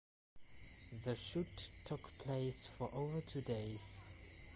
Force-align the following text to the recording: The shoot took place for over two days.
The 1.03 1.15
shoot 1.15 1.69
took 1.85 2.01
place 2.17 2.65
for 2.65 2.89
over 2.91 3.21
two 3.21 3.41
days. 3.41 4.07